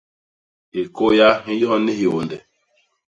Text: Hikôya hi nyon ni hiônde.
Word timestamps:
Hikôya 0.75 1.29
hi 1.45 1.51
nyon 1.59 1.81
ni 1.85 1.93
hiônde. 1.99 2.37